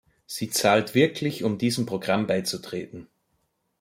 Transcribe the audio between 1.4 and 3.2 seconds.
um diesem Programm beizutreten.